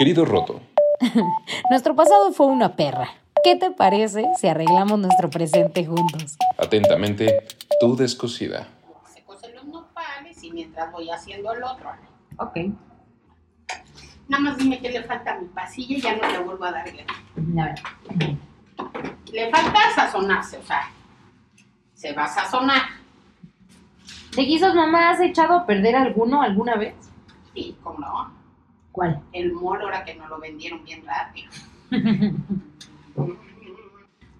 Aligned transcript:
Querido 0.00 0.24
Roto, 0.24 0.62
Nuestro 1.70 1.94
pasado 1.94 2.32
fue 2.32 2.46
una 2.46 2.74
perra. 2.74 3.10
¿Qué 3.44 3.54
te 3.56 3.70
parece 3.70 4.24
si 4.38 4.48
arreglamos 4.48 4.98
nuestro 4.98 5.28
presente 5.28 5.84
juntos? 5.84 6.38
atentamente, 6.56 7.46
tu 7.82 7.94
descosida. 7.96 8.66
Se 9.12 9.22
cosen 9.24 9.54
los 9.54 9.66
nopales 9.66 10.42
y 10.42 10.52
mientras 10.52 10.90
voy 10.90 11.10
haciendo 11.10 11.52
el 11.52 11.62
otro. 11.62 11.90
Ok. 12.38 12.56
Nada 14.26 14.42
más 14.42 14.56
dime 14.56 14.78
que 14.78 14.88
le 14.88 15.02
falta 15.02 15.32
a 15.32 15.38
mi 15.38 15.48
pasilla 15.48 15.94
y 15.94 16.00
ya 16.00 16.16
no 16.16 16.26
le 16.26 16.38
vuelvo 16.38 16.64
a 16.64 16.72
dar 16.72 16.90
guerra. 16.90 17.74
Le 19.30 19.50
falta 19.50 19.80
sazonarse, 19.94 20.56
o 20.56 20.62
sea, 20.62 20.90
se 21.92 22.14
va 22.14 22.24
a 22.24 22.28
sazonar. 22.28 22.82
¿De 24.34 24.44
guisos 24.44 24.74
mamá 24.74 25.10
has 25.10 25.20
echado 25.20 25.58
a 25.58 25.66
perder 25.66 25.94
alguno 25.94 26.40
alguna 26.40 26.76
vez? 26.76 26.94
Sí, 27.52 27.76
como 27.82 27.98
no. 27.98 28.39
¿Cuál? 28.92 29.20
El 29.32 29.52
mol 29.52 29.80
ahora 29.82 30.04
que 30.04 30.14
no 30.14 30.26
lo 30.28 30.38
vendieron 30.40 30.84
bien 30.84 31.02
rápido. 31.06 31.50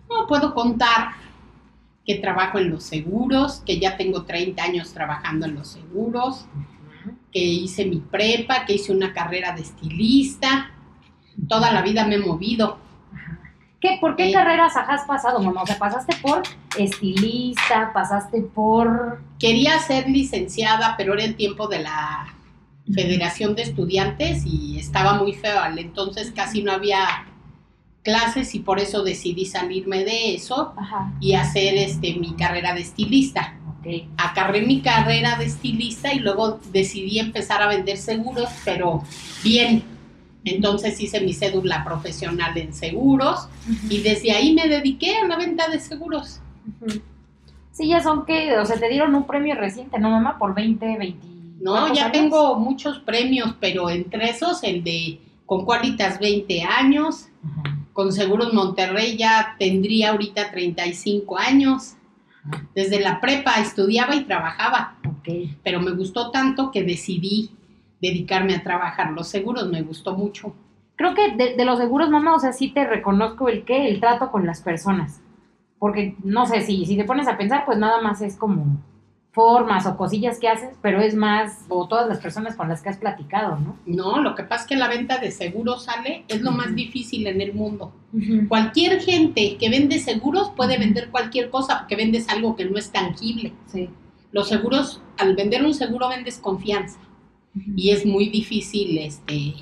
No 0.08 0.26
puedo 0.26 0.54
contar 0.54 1.12
que 2.04 2.16
trabajo 2.16 2.58
en 2.58 2.70
los 2.70 2.82
seguros, 2.82 3.62
que 3.64 3.78
ya 3.78 3.96
tengo 3.96 4.24
30 4.24 4.60
años 4.62 4.92
trabajando 4.92 5.46
en 5.46 5.54
los 5.54 5.68
seguros, 5.68 6.46
que 7.32 7.38
hice 7.38 7.84
mi 7.86 8.00
prepa, 8.00 8.64
que 8.64 8.74
hice 8.74 8.90
una 8.92 9.12
carrera 9.12 9.52
de 9.54 9.62
estilista. 9.62 10.70
Toda 11.48 11.72
la 11.72 11.82
vida 11.82 12.04
me 12.06 12.16
he 12.16 12.18
movido. 12.18 12.78
¿Qué, 13.80 13.98
¿Por 14.00 14.16
qué 14.16 14.26
Sí. 14.26 14.32
carreras 14.32 14.76
has 14.76 15.04
pasado, 15.04 15.40
mamá? 15.40 15.62
O 15.62 15.66
sea, 15.66 15.78
pasaste 15.78 16.16
por 16.20 16.42
estilista, 16.76 17.92
pasaste 17.94 18.42
por... 18.42 19.20
Quería 19.38 19.78
ser 19.78 20.08
licenciada, 20.08 20.96
pero 20.98 21.14
era 21.14 21.22
el 21.24 21.36
tiempo 21.36 21.68
de 21.68 21.78
la 21.84 22.26
Federación 22.94 23.54
de 23.54 23.62
Estudiantes 23.62 24.44
y 24.46 24.78
estaba 24.78 25.14
muy 25.14 25.32
feo. 25.34 25.60
Entonces 25.76 26.32
casi 26.34 26.62
no 26.62 26.72
había 26.72 27.26
clases 28.02 28.54
y 28.54 28.60
por 28.60 28.80
eso 28.80 29.02
decidí 29.02 29.44
salirme 29.44 30.04
de 30.04 30.34
eso 30.34 30.72
Ajá, 30.76 31.12
y 31.20 31.34
hacer 31.34 31.74
este 31.76 32.14
mi 32.14 32.34
carrera 32.34 32.74
de 32.74 32.80
estilista. 32.80 33.58
ok. 33.80 34.08
Acabé 34.16 34.62
mi 34.62 34.80
carrera 34.80 35.36
de 35.36 35.44
estilista 35.46 36.12
y 36.12 36.20
luego 36.20 36.60
decidí 36.72 37.18
empezar 37.18 37.62
a 37.62 37.68
vender 37.68 37.96
seguros, 37.98 38.48
pero 38.64 39.02
bien. 39.44 39.82
Entonces 40.44 40.98
hice 40.98 41.20
mi 41.20 41.34
cédula 41.34 41.84
profesional 41.84 42.56
en 42.56 42.72
seguros 42.72 43.46
y 43.90 43.98
desde 44.00 44.32
ahí 44.32 44.54
me 44.54 44.68
dediqué 44.68 45.16
a 45.18 45.26
la 45.26 45.36
venta 45.36 45.68
de 45.68 45.78
seguros. 45.78 46.40
Ujú. 46.80 47.00
Sí, 47.72 47.88
ya 47.88 48.02
son 48.02 48.24
que, 48.24 48.56
o 48.58 48.64
sea, 48.64 48.76
te 48.78 48.88
dieron 48.88 49.14
un 49.14 49.26
premio 49.26 49.54
reciente, 49.54 49.98
¿no, 49.98 50.10
mamá? 50.10 50.38
Por 50.38 50.54
20, 50.54 50.96
20. 50.96 51.26
No, 51.60 51.72
¿cuántos 51.72 51.98
ya 51.98 52.04
años? 52.06 52.12
tengo 52.12 52.56
muchos 52.56 52.98
premios, 53.00 53.54
pero 53.60 53.90
entre 53.90 54.30
esos 54.30 54.62
el 54.64 54.82
de 54.82 55.20
con 55.46 55.64
Qualitas 55.64 56.18
20 56.18 56.62
años, 56.62 57.28
Ajá. 57.44 57.76
con 57.92 58.12
Seguros 58.12 58.52
Monterrey 58.52 59.16
ya 59.16 59.56
tendría 59.58 60.10
ahorita 60.10 60.50
35 60.50 61.38
años. 61.38 61.96
Ajá. 62.44 62.66
Desde 62.74 63.00
la 63.00 63.20
prepa 63.20 63.54
estudiaba 63.60 64.14
y 64.16 64.24
trabajaba, 64.24 64.96
pero 65.62 65.80
me 65.80 65.90
gustó 65.92 66.30
tanto 66.30 66.70
que 66.70 66.82
decidí 66.82 67.50
dedicarme 68.00 68.54
a 68.54 68.62
trabajar 68.62 69.12
los 69.12 69.28
seguros, 69.28 69.68
me 69.68 69.82
gustó 69.82 70.16
mucho. 70.16 70.54
Creo 70.96 71.14
que 71.14 71.32
de, 71.36 71.56
de 71.56 71.64
los 71.64 71.78
seguros, 71.78 72.08
mamá, 72.10 72.34
o 72.34 72.38
sea, 72.38 72.52
sí 72.52 72.68
te 72.70 72.86
reconozco 72.86 73.48
el 73.48 73.64
qué, 73.64 73.88
el 73.88 74.00
trato 74.00 74.30
con 74.30 74.46
las 74.46 74.62
personas. 74.62 75.20
Porque, 75.78 76.14
no 76.22 76.46
sé, 76.46 76.60
si, 76.62 76.84
si 76.86 76.96
te 76.96 77.04
pones 77.04 77.26
a 77.28 77.36
pensar, 77.38 77.64
pues 77.66 77.78
nada 77.78 78.00
más 78.02 78.20
es 78.22 78.36
como 78.36 78.78
formas 79.32 79.86
o 79.86 79.96
cosillas 79.96 80.38
que 80.40 80.48
haces, 80.48 80.76
pero 80.82 81.00
es 81.00 81.14
más, 81.14 81.64
o 81.68 81.86
todas 81.86 82.08
las 82.08 82.18
personas 82.18 82.56
con 82.56 82.68
las 82.68 82.82
que 82.82 82.88
has 82.88 82.98
platicado, 82.98 83.58
¿no? 83.58 83.78
No, 83.86 84.20
lo 84.20 84.34
que 84.34 84.42
pasa 84.42 84.62
es 84.62 84.68
que 84.68 84.76
la 84.76 84.88
venta 84.88 85.18
de 85.18 85.30
seguros 85.30 85.84
sale, 85.84 86.24
es 86.28 86.40
lo 86.40 86.50
más 86.50 86.74
difícil 86.74 87.26
en 87.26 87.40
el 87.40 87.54
mundo. 87.54 87.92
Cualquier 88.48 89.00
gente 89.00 89.56
que 89.56 89.70
vende 89.70 90.00
seguros 90.00 90.50
puede 90.56 90.78
vender 90.78 91.10
cualquier 91.10 91.48
cosa 91.50 91.78
porque 91.78 91.94
vendes 91.94 92.28
algo 92.28 92.56
que 92.56 92.64
no 92.64 92.76
es 92.76 92.90
tangible. 92.90 93.52
Sí. 93.66 93.88
Los 94.32 94.48
seguros, 94.48 95.00
al 95.16 95.36
vender 95.36 95.64
un 95.64 95.74
seguro 95.74 96.08
vendes 96.08 96.38
confianza 96.38 96.98
y 97.76 97.90
es 97.90 98.04
muy 98.06 98.28
difícil 98.28 98.98
este 98.98 99.54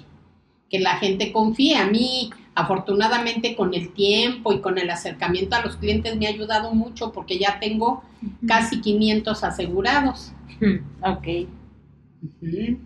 que 0.70 0.78
la 0.78 0.96
gente 0.96 1.32
confíe. 1.32 1.76
A 1.76 1.86
mí, 1.86 2.30
afortunadamente, 2.58 3.54
con 3.56 3.72
el 3.74 3.92
tiempo 3.92 4.52
y 4.52 4.60
con 4.60 4.78
el 4.78 4.90
acercamiento 4.90 5.56
a 5.56 5.62
los 5.62 5.76
clientes 5.76 6.16
me 6.16 6.26
ha 6.26 6.30
ayudado 6.30 6.74
mucho 6.74 7.12
porque 7.12 7.38
ya 7.38 7.58
tengo 7.60 8.02
casi 8.46 8.80
500 8.80 9.44
asegurados. 9.44 10.32
Ok. 11.02 11.26
Bien, 12.40 12.80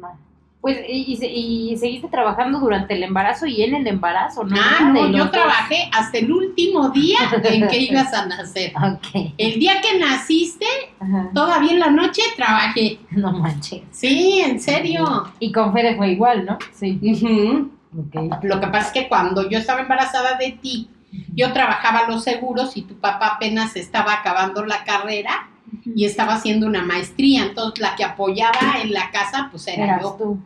ma. 0.00 0.18
Pues, 0.60 0.78
y, 0.88 1.12
y 1.12 1.16
se- 1.16 1.32
y 1.32 1.76
seguiste 1.78 2.08
trabajando 2.08 2.58
durante 2.60 2.92
el 2.94 3.02
embarazo 3.02 3.46
y 3.46 3.62
en 3.62 3.74
el 3.76 3.86
embarazo, 3.86 4.44
¿no? 4.44 4.56
Ah, 4.60 4.90
no, 4.92 5.10
yo 5.10 5.30
trabajé 5.30 5.88
hasta 5.90 6.18
el 6.18 6.30
último 6.30 6.90
día 6.90 7.16
en 7.44 7.66
que 7.68 7.78
ibas 7.78 8.12
a 8.12 8.26
nacer. 8.26 8.72
Ok. 8.76 9.32
El 9.38 9.58
día 9.58 9.74
que 9.80 9.98
naciste, 9.98 10.66
Ajá. 10.98 11.30
todavía 11.32 11.72
en 11.72 11.78
la 11.80 11.90
noche 11.90 12.22
trabajé. 12.36 12.98
No 13.12 13.32
manches. 13.32 13.82
Sí, 13.90 14.42
en 14.44 14.60
serio. 14.60 15.28
Y 15.38 15.50
con 15.52 15.72
Fede 15.72 15.96
fue 15.96 16.10
igual, 16.12 16.44
¿no? 16.44 16.58
Sí. 16.72 16.98
Ujú. 17.02 17.70
Lo 17.92 18.60
que 18.60 18.66
pasa 18.68 18.88
es 18.88 18.92
que 18.92 19.08
cuando 19.08 19.48
yo 19.48 19.58
estaba 19.58 19.80
embarazada 19.80 20.36
de 20.36 20.52
ti, 20.52 20.88
yo 21.34 21.52
trabajaba 21.52 22.08
los 22.08 22.22
seguros 22.22 22.76
y 22.76 22.82
tu 22.82 22.94
papá 22.94 23.34
apenas 23.34 23.76
estaba 23.76 24.12
acabando 24.14 24.64
la 24.64 24.84
carrera 24.84 25.48
y 25.84 26.04
estaba 26.04 26.34
haciendo 26.34 26.66
una 26.66 26.84
maestría. 26.84 27.44
Entonces 27.46 27.80
la 27.80 27.96
que 27.96 28.04
apoyaba 28.04 28.80
en 28.82 28.92
la 28.92 29.10
casa, 29.10 29.48
pues 29.50 29.66
era 29.66 29.84
Eras 29.84 30.02
yo. 30.02 30.16
tú. 30.18 30.38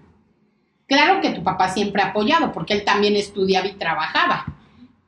Claro 0.87 1.21
que 1.21 1.31
tu 1.31 1.43
papá 1.43 1.69
siempre 1.69 2.03
ha 2.03 2.09
apoyado, 2.09 2.53
porque 2.53 2.75
él 2.75 2.85
también 2.85 3.17
estudiaba 3.17 3.67
y 3.67 3.75
trabajaba. 3.75 4.47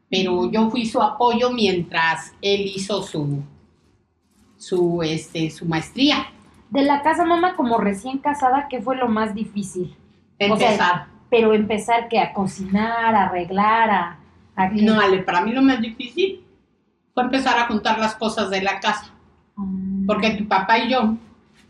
Pero 0.09 0.51
yo 0.51 0.71
fui 0.71 0.87
su 0.87 1.03
apoyo 1.03 1.51
mientras 1.51 2.33
él 2.41 2.63
hizo 2.75 3.03
su, 3.03 3.43
su, 4.57 5.03
este, 5.03 5.51
su 5.51 5.67
maestría. 5.67 6.29
De 6.71 6.83
la 6.83 7.03
casa, 7.03 7.25
mamá, 7.25 7.55
como 7.57 7.79
recién 7.79 8.19
casada, 8.19 8.69
¿qué 8.69 8.81
fue 8.81 8.97
lo 8.97 9.09
más 9.09 9.35
difícil? 9.35 9.97
O 10.51 10.57
sea, 10.57 10.73
Empezar. 10.73 11.07
Pero 11.31 11.55
empezar 11.55 12.09
que 12.09 12.19
a 12.21 12.33
cocinar, 12.33 13.15
a 13.15 13.25
arreglar, 13.27 13.91
a... 13.91 14.17
No, 14.73 15.01
Ale, 15.01 15.19
para 15.19 15.41
mí 15.43 15.53
lo 15.53 15.61
más 15.63 15.81
difícil 15.81 16.43
fue 17.13 17.25
empezar 17.25 17.59
a 17.59 17.67
juntar 17.67 17.99
las 17.99 18.15
cosas 18.15 18.49
de 18.51 18.63
la 18.63 18.81
casa. 18.81 19.11
Ah, 19.57 19.63
Porque 20.07 20.31
tu 20.31 20.47
papá 20.49 20.79
y 20.79 20.91
yo, 20.91 21.15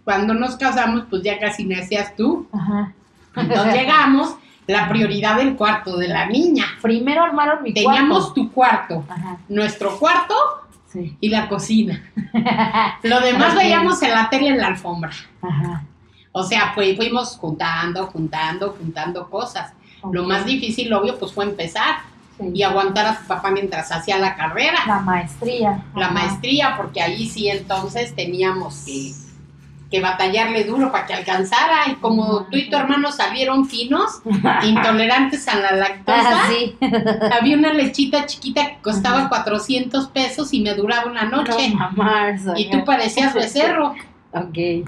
cuando 0.04 0.34
nos 0.34 0.56
casamos, 0.56 1.04
pues 1.10 1.22
ya 1.22 1.38
casi 1.38 1.64
nacías 1.64 2.14
tú. 2.14 2.46
Ajá. 2.52 2.92
Entonces 3.34 3.74
llegamos, 3.80 4.36
la 4.66 4.88
prioridad 4.88 5.36
del 5.36 5.56
cuarto 5.56 5.96
de 5.96 6.08
la 6.08 6.26
niña. 6.26 6.64
Primero 6.82 7.22
armaron 7.22 7.62
mi 7.62 7.72
Teníamos 7.72 8.24
cuarto. 8.26 8.34
tu 8.34 8.52
cuarto, 8.52 9.04
Ajá, 9.08 9.38
nuestro 9.48 9.98
cuarto 9.98 10.34
sí. 10.88 11.16
y 11.20 11.28
la 11.28 11.48
cocina. 11.48 12.02
Lo 13.02 13.20
demás 13.20 13.54
veíamos 13.54 14.02
en 14.02 14.10
la 14.10 14.28
tele 14.28 14.48
en 14.48 14.58
la 14.58 14.66
alfombra. 14.68 15.10
Ajá. 15.42 15.84
O 16.38 16.42
sea, 16.42 16.72
fuimos 16.74 17.36
juntando, 17.38 18.06
juntando, 18.08 18.76
juntando 18.78 19.30
cosas. 19.30 19.72
Lo 20.12 20.24
más 20.24 20.44
difícil, 20.44 20.92
obvio, 20.92 21.18
pues 21.18 21.32
fue 21.32 21.44
empezar 21.44 21.96
sí. 22.38 22.50
y 22.52 22.62
aguantar 22.62 23.06
a 23.06 23.18
su 23.18 23.26
papá 23.26 23.50
mientras 23.50 23.90
hacía 23.90 24.18
la 24.18 24.36
carrera, 24.36 24.78
La 24.86 25.00
maestría. 25.00 25.82
la 25.94 26.06
Ajá. 26.06 26.14
maestría, 26.14 26.74
porque 26.76 27.00
ahí 27.00 27.26
sí 27.28 27.48
entonces 27.48 28.14
teníamos 28.14 28.84
que, 28.84 29.12
que 29.90 30.00
batallarle 30.00 30.64
duro 30.64 30.92
para 30.92 31.06
que 31.06 31.14
alcanzara. 31.14 31.88
Y 31.90 31.94
como 31.94 32.42
tú 32.50 32.58
y 32.58 32.68
tu 32.68 32.76
hermano 32.76 33.10
salieron 33.10 33.64
finos, 33.66 34.20
intolerantes 34.62 35.48
a 35.48 35.58
la 35.58 35.72
lactosa, 35.72 36.22
Ah, 36.44 36.48
sí. 36.50 36.76
había 37.40 37.56
una 37.56 37.72
lechita 37.72 38.26
chiquita 38.26 38.66
que 38.66 38.78
costaba 38.82 39.20
Ajá. 39.20 39.28
400 39.30 40.08
pesos 40.08 40.52
y 40.52 40.60
me 40.60 40.74
duraba 40.74 41.10
una 41.10 41.24
noche. 41.24 41.70
No, 41.70 41.76
mamá, 41.76 42.26
y 42.56 42.68
tú 42.70 42.84
parecías 42.84 43.32
becerro. 43.32 43.94
Ok. 44.32 44.86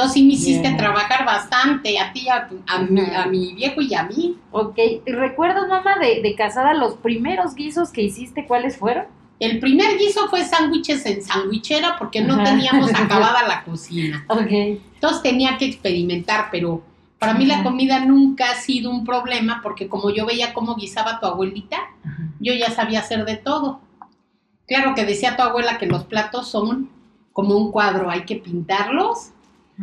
Entonces 0.00 0.14
sí 0.14 0.26
me 0.26 0.32
hiciste 0.32 0.62
Bien. 0.62 0.76
trabajar 0.78 1.26
bastante, 1.26 1.98
a 1.98 2.10
ti, 2.12 2.26
a, 2.30 2.48
a 2.68 2.78
mi, 2.78 3.00
a 3.14 3.26
mi 3.26 3.52
viejo 3.52 3.82
y 3.82 3.92
a 3.94 4.04
mí. 4.04 4.38
Ok. 4.50 4.78
¿Recuerdas, 5.04 5.68
mamá, 5.68 5.98
de, 6.00 6.22
de 6.22 6.34
casada 6.34 6.72
los 6.72 6.94
primeros 6.94 7.54
guisos 7.54 7.90
que 7.90 8.00
hiciste? 8.02 8.46
¿Cuáles 8.46 8.78
fueron? 8.78 9.04
El 9.40 9.60
primer 9.60 9.98
guiso 9.98 10.28
fue 10.30 10.42
sándwiches 10.44 11.04
en 11.04 11.22
sandwichera 11.22 11.96
porque 11.98 12.22
no 12.22 12.34
Ajá. 12.34 12.44
teníamos 12.44 12.94
acabada 12.94 13.46
la 13.46 13.62
cocina. 13.64 14.24
Ok. 14.28 14.50
Entonces 14.50 15.22
tenía 15.22 15.58
que 15.58 15.66
experimentar, 15.66 16.48
pero 16.50 16.82
para 17.18 17.34
mí 17.34 17.44
la 17.44 17.62
comida 17.62 18.00
nunca 18.02 18.50
ha 18.52 18.54
sido 18.54 18.90
un 18.90 19.04
problema 19.04 19.60
porque 19.62 19.86
como 19.86 20.08
yo 20.08 20.24
veía 20.24 20.54
cómo 20.54 20.76
guisaba 20.76 21.20
tu 21.20 21.26
abuelita, 21.26 21.76
yo 22.38 22.54
ya 22.54 22.70
sabía 22.70 23.00
hacer 23.00 23.26
de 23.26 23.36
todo. 23.36 23.82
Claro 24.66 24.94
que 24.94 25.04
decía 25.04 25.36
tu 25.36 25.42
abuela 25.42 25.76
que 25.76 25.84
los 25.84 26.04
platos 26.04 26.48
son 26.48 26.88
como 27.34 27.54
un 27.58 27.70
cuadro, 27.70 28.08
hay 28.08 28.22
que 28.24 28.36
pintarlos 28.36 29.32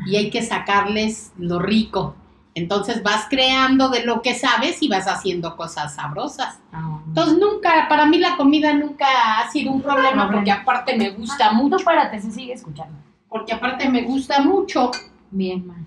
y 0.05 0.15
hay 0.15 0.29
que 0.29 0.41
sacarles 0.43 1.31
lo 1.37 1.59
rico. 1.59 2.15
Entonces 2.53 3.03
vas 3.03 3.27
creando 3.29 3.89
de 3.89 4.03
lo 4.03 4.21
que 4.21 4.33
sabes 4.33 4.81
y 4.81 4.87
vas 4.87 5.07
haciendo 5.07 5.55
cosas 5.55 5.93
sabrosas. 5.95 6.59
Ah. 6.71 7.01
Entonces 7.07 7.37
nunca, 7.37 7.87
para 7.87 8.05
mí 8.05 8.17
la 8.17 8.35
comida 8.35 8.73
nunca 8.73 9.05
ha 9.39 9.49
sido 9.51 9.71
un 9.71 9.81
problema 9.81 10.29
porque 10.31 10.51
aparte 10.51 10.97
me 10.97 11.11
gusta 11.11 11.49
Ah, 11.49 11.53
mucho, 11.53 11.77
Tú 11.77 11.83
párate, 11.83 12.19
se 12.19 12.31
sigue 12.31 12.53
escuchando. 12.53 12.97
porque 13.29 13.53
aparte 13.53 13.87
me 13.89 14.01
gusta 14.03 14.41
mucho. 14.41 14.91
Bien, 15.29 15.65
mamá. 15.67 15.85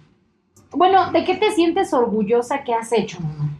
Bueno, 0.73 1.11
¿de 1.11 1.25
qué 1.25 1.35
te 1.35 1.51
sientes 1.51 1.93
orgullosa 1.93 2.63
que 2.63 2.73
has 2.73 2.93
hecho, 2.93 3.19
mamá? 3.21 3.51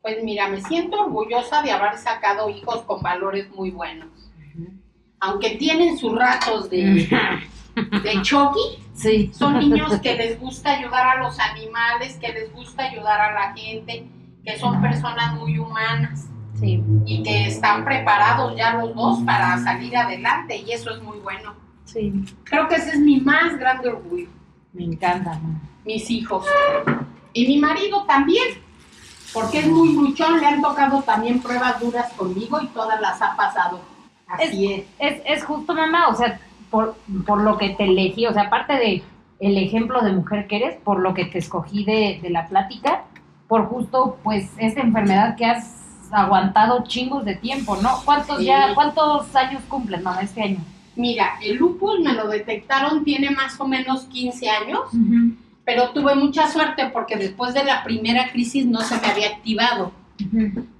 Pues 0.00 0.22
mira, 0.22 0.48
me 0.48 0.60
siento 0.62 1.00
orgullosa 1.00 1.62
de 1.62 1.72
haber 1.72 1.96
sacado 1.98 2.48
hijos 2.48 2.82
con 2.82 3.02
valores 3.02 3.50
muy 3.50 3.70
buenos. 3.72 4.08
Aunque 5.18 5.50
tienen 5.56 5.96
sus 5.98 6.14
ratos 6.14 6.68
de, 6.70 7.08
de 7.74 8.22
choqui, 8.22 8.78
Sí. 8.94 9.30
son 9.34 9.58
niños 9.58 9.98
que 10.00 10.14
les 10.14 10.38
gusta 10.38 10.70
ayudar 10.72 11.18
a 11.18 11.22
los 11.22 11.38
animales, 11.40 12.16
que 12.20 12.32
les 12.32 12.52
gusta 12.52 12.84
ayudar 12.84 13.20
a 13.20 13.32
la 13.32 13.52
gente, 13.54 14.06
que 14.44 14.58
son 14.58 14.80
personas 14.80 15.34
muy 15.34 15.58
humanas 15.58 16.26
Sí. 16.60 16.82
y 17.04 17.22
que 17.24 17.46
están 17.48 17.84
preparados 17.84 18.56
ya 18.56 18.74
los 18.74 18.94
dos 18.94 19.18
para 19.26 19.58
salir 19.58 19.96
adelante 19.96 20.56
y 20.56 20.70
eso 20.70 20.90
es 20.94 21.02
muy 21.02 21.18
bueno. 21.18 21.54
Sí. 21.84 22.12
Creo 22.44 22.68
que 22.68 22.76
ese 22.76 22.90
es 22.90 22.98
mi 23.00 23.20
más 23.20 23.58
grande 23.58 23.88
orgullo, 23.88 24.28
Me 24.72 24.84
encanta, 24.84 25.38
mis 25.84 26.10
hijos. 26.10 26.46
Y 27.32 27.46
mi 27.46 27.58
marido 27.58 28.04
también, 28.06 28.44
porque 29.32 29.58
es 29.60 29.66
muy 29.68 29.92
luchón, 29.94 30.40
le 30.40 30.46
han 30.46 30.62
tocado 30.62 31.02
también 31.02 31.40
pruebas 31.40 31.80
duras 31.80 32.12
conmigo 32.12 32.60
y 32.62 32.66
todas 32.68 33.00
las 33.00 33.20
ha 33.20 33.36
pasado. 33.36 33.80
Así 34.26 34.72
es. 34.72 34.84
Es, 34.98 35.22
es 35.26 35.44
justo, 35.44 35.74
mamá, 35.74 36.08
o 36.08 36.14
sea, 36.14 36.40
por, 36.74 36.96
por 37.24 37.40
lo 37.40 37.56
que 37.56 37.68
te 37.70 37.84
elegí, 37.84 38.26
o 38.26 38.32
sea, 38.32 38.44
aparte 38.44 38.72
de 38.72 39.02
el 39.38 39.56
ejemplo 39.58 40.00
de 40.00 40.12
mujer 40.12 40.48
que 40.48 40.56
eres, 40.56 40.76
por 40.82 40.98
lo 40.98 41.14
que 41.14 41.24
te 41.24 41.38
escogí 41.38 41.84
de, 41.84 42.18
de 42.20 42.30
la 42.30 42.48
plática, 42.48 43.04
por 43.46 43.66
justo, 43.66 44.18
pues, 44.24 44.50
esta 44.58 44.80
enfermedad 44.80 45.36
que 45.36 45.44
has 45.44 46.08
aguantado 46.10 46.82
chingos 46.88 47.24
de 47.24 47.36
tiempo, 47.36 47.76
¿no? 47.80 47.90
¿Cuántos 48.04 48.38
Sí. 48.38 48.46
ya, 48.46 48.74
cuántos 48.74 49.32
años 49.36 49.62
cumples, 49.68 50.02
mamá, 50.02 50.20
este 50.22 50.42
año? 50.42 50.58
Mira, 50.96 51.34
el 51.40 51.58
lupus 51.58 52.00
me 52.00 52.12
lo 52.12 52.26
detectaron, 52.26 53.04
tiene 53.04 53.30
más 53.30 53.60
o 53.60 53.68
menos 53.68 54.06
15 54.06 54.50
años, 54.50 54.80
pero 55.64 55.90
tuve 55.90 56.16
mucha 56.16 56.48
suerte 56.48 56.86
porque 56.92 57.14
después 57.16 57.54
de 57.54 57.62
la 57.62 57.84
primera 57.84 58.32
crisis 58.32 58.66
no 58.66 58.80
se 58.80 59.00
me 59.00 59.06
había 59.06 59.28
activado. 59.28 59.92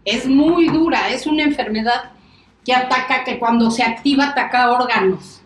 Es 0.04 0.26
muy 0.26 0.66
dura, 0.68 1.08
es 1.10 1.28
una 1.28 1.44
enfermedad 1.44 2.10
que 2.64 2.74
ataca, 2.74 3.22
que 3.22 3.38
cuando 3.38 3.70
se 3.70 3.84
activa 3.84 4.30
ataca 4.30 4.72
órganos. 4.72 5.43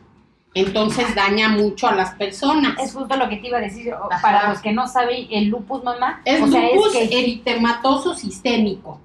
Entonces 0.59 1.15
daña 1.15 1.49
mucho 1.51 1.87
a 1.87 1.95
las 1.95 2.15
personas. 2.15 2.77
Es 2.83 2.93
justo 2.93 3.17
lo 3.17 3.29
que 3.29 3.37
te 3.37 3.47
iba 3.47 3.59
a 3.59 3.61
decir, 3.61 3.93
Ajá. 3.93 4.21
para 4.21 4.49
los 4.49 4.61
que 4.61 4.73
no 4.73 4.89
saben, 4.89 5.29
el 5.31 5.47
lupus, 5.47 5.85
mamá, 5.85 6.21
Es 6.25 6.43
o 6.43 6.49
sea, 6.49 6.75
lupus 6.75 6.97
es 6.97 7.09
que... 7.09 7.21
eritematoso 7.21 8.15
sistémico, 8.17 9.01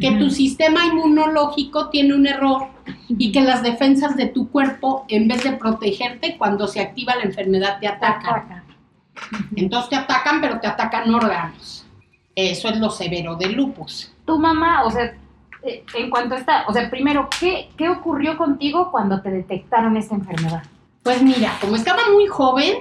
que 0.00 0.12
tu 0.12 0.30
sistema 0.30 0.86
inmunológico 0.86 1.88
tiene 1.88 2.14
un 2.14 2.26
error 2.26 2.68
y 3.08 3.32
que 3.32 3.40
las 3.40 3.62
defensas 3.62 4.16
de 4.16 4.26
tu 4.26 4.50
cuerpo, 4.50 5.04
en 5.08 5.26
vez 5.26 5.42
de 5.42 5.52
protegerte, 5.52 6.36
cuando 6.38 6.68
se 6.68 6.80
activa 6.80 7.16
la 7.16 7.24
enfermedad 7.24 7.78
te 7.80 7.88
atacan. 7.88 8.34
Ataca. 8.34 8.64
Entonces 9.56 9.90
te 9.90 9.96
atacan, 9.96 10.40
pero 10.40 10.60
te 10.60 10.68
atacan 10.68 11.12
órganos. 11.12 11.86
Eso 12.36 12.68
es 12.68 12.78
lo 12.78 12.90
severo 12.90 13.34
del 13.34 13.54
lupus. 13.54 14.12
Tu 14.24 14.38
mamá, 14.38 14.84
o 14.84 14.90
sea, 14.92 15.12
eh, 15.64 15.84
en 15.94 16.10
cuanto 16.10 16.36
a 16.36 16.38
esta, 16.38 16.64
o 16.68 16.72
sea, 16.72 16.88
primero, 16.88 17.28
¿qué, 17.40 17.70
¿qué 17.76 17.88
ocurrió 17.88 18.36
contigo 18.36 18.92
cuando 18.92 19.22
te 19.22 19.30
detectaron 19.30 19.96
esta 19.96 20.14
enfermedad? 20.14 20.62
Pues 21.04 21.22
mira, 21.22 21.58
como 21.60 21.76
estaba 21.76 22.00
muy 22.12 22.26
joven, 22.26 22.76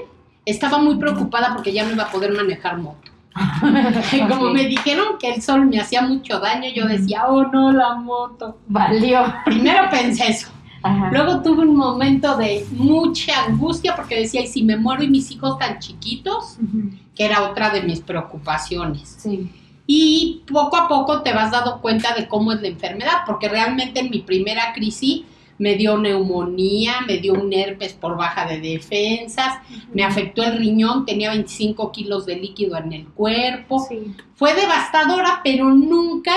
estaba 0.46 0.78
muy 0.78 0.96
preocupada 0.96 1.54
porque 1.54 1.74
ya 1.74 1.84
no 1.84 1.92
iba 1.92 2.04
a 2.04 2.12
poder 2.12 2.32
manejar 2.32 2.78
moto. 2.78 3.12
Como 4.30 4.52
me 4.52 4.66
dijeron 4.66 5.18
que 5.20 5.34
el 5.34 5.42
sol 5.42 5.66
me 5.66 5.80
hacía 5.80 6.04
mucho 6.04 6.40
daño, 6.40 6.70
yo 6.74 6.88
decía, 6.88 7.26
oh 7.28 7.44
no, 7.48 7.72
la 7.72 7.96
moto. 7.96 8.58
Valió. 8.68 9.26
Primero 9.44 9.90
pensé 9.90 10.28
eso. 10.30 10.48
Ajá. 10.84 11.10
Luego 11.12 11.42
tuve 11.42 11.64
un 11.64 11.76
momento 11.76 12.38
de 12.38 12.66
mucha 12.72 13.46
angustia 13.46 13.96
porque 13.96 14.20
decía, 14.20 14.42
¿y 14.42 14.48
si 14.48 14.64
me 14.64 14.78
muero 14.78 15.04
y 15.04 15.10
mis 15.10 15.32
hijos 15.32 15.58
tan 15.58 15.80
chiquitos? 15.80 16.58
Ujú. 16.62 16.92
Que 17.16 17.26
era 17.26 17.50
otra 17.50 17.72
de 17.72 17.82
mis 17.82 18.02
preocupaciones. 18.02 19.18
Sí. 19.18 19.52
Y 19.86 20.44
poco 20.52 20.78
a 20.78 20.88
poco 20.88 21.24
te 21.24 21.34
vas 21.34 21.52
dando 21.52 21.82
cuenta 21.82 22.14
de 22.14 22.28
cómo 22.28 22.54
es 22.54 22.62
la 22.62 22.68
enfermedad, 22.68 23.24
porque 23.26 23.50
realmente 23.50 24.00
en 24.00 24.12
mi 24.12 24.20
primera 24.20 24.74
crisis 24.74 25.24
me 25.58 25.76
dio 25.76 25.98
neumonía, 25.98 27.02
me 27.08 27.18
dio 27.18 27.34
un 27.34 27.54
herpes 27.54 27.94
por 27.94 28.18
baja 28.18 28.46
de 28.48 28.60
defensas, 28.60 29.60
me 29.94 30.04
afectó 30.04 30.44
el 30.44 30.58
riñón, 30.58 31.06
tenía 31.06 31.30
25 31.32 31.92
kilos 31.92 32.26
de 32.26 32.36
líquido 32.38 32.78
en 32.78 32.94
el 32.94 33.08
cuerpo. 33.08 33.86
Sí. 33.88 34.16
Fue 34.36 34.54
devastadora, 34.56 35.42
pero 35.44 35.70
nunca, 35.70 36.34